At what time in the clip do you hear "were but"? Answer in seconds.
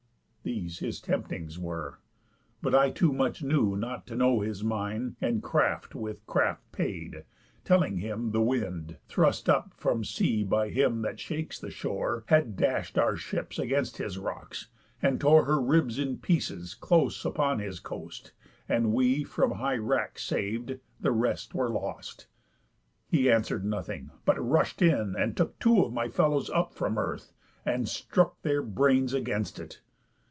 1.59-2.73